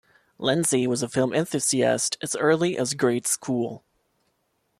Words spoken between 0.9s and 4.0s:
a film enthusiast as early as grade school.